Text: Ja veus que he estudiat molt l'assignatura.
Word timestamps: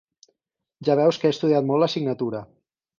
Ja 0.89 0.95
veus 1.01 1.21
que 1.21 1.31
he 1.31 1.35
estudiat 1.37 1.71
molt 1.71 1.87
l'assignatura. 1.87 2.47